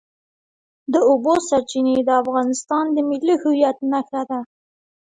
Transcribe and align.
د 0.93 0.95
اوبو 1.09 1.33
سرچینې 1.47 1.95
د 2.03 2.09
افغانستان 2.23 2.85
د 2.91 2.97
ملي 3.09 3.35
هویت 3.43 3.77
نښه 3.91 4.21
ده. 4.29 4.39